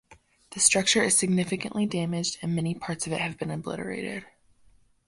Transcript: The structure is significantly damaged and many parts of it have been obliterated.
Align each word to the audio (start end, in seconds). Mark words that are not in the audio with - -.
The 0.49 0.59
structure 0.59 1.03
is 1.03 1.15
significantly 1.15 1.85
damaged 1.85 2.39
and 2.41 2.55
many 2.55 2.73
parts 2.73 3.05
of 3.05 3.13
it 3.13 3.21
have 3.21 3.37
been 3.37 3.51
obliterated. 3.51 4.25